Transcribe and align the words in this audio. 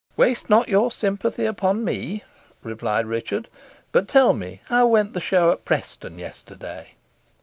"Waste 0.17 0.49
not 0.49 0.67
your 0.67 0.89
sympathy 0.89 1.45
upon 1.45 1.83
me," 1.85 2.23
replied 2.63 3.05
Richard; 3.05 3.47
"but, 3.91 4.07
tell 4.07 4.33
me, 4.33 4.61
how 4.65 4.87
went 4.87 5.13
the 5.13 5.21
show 5.21 5.51
at 5.51 5.63
Preston 5.63 6.17
yesterday?" 6.17 6.95